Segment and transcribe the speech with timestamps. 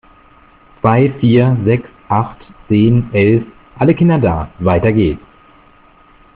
[0.81, 3.43] Zwei, vier, sechs, acht, zehn, elf,
[3.77, 4.49] alle Kinder da!
[4.57, 5.21] Weiter geht's.